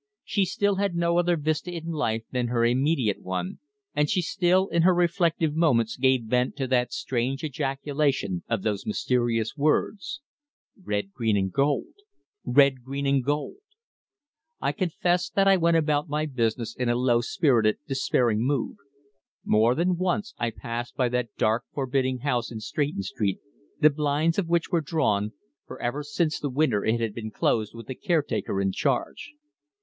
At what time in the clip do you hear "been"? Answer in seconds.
27.13-27.29